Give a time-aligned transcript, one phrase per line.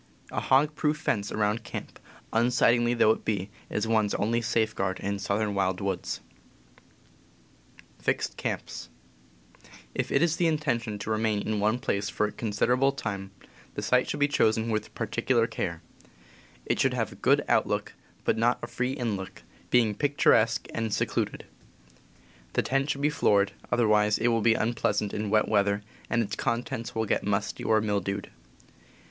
[0.31, 1.99] A hog proof fence around camp,
[2.33, 6.21] un sightly though it be, is one's only safeguard in southern wild woods.
[8.03, 8.19] If
[10.11, 13.29] it is the intention to remain in one place for a con siderable time,
[13.75, 15.83] the site should be chosen with particu lar care.
[16.65, 20.91] It should have a good outlook ^* but not a free inlook, being picturesque and
[20.91, 21.45] secluded.
[22.53, 26.23] The tent should be floored, other wise it will be unpleasant in wet weather and
[26.23, 28.31] its contents will get musty or mildewed.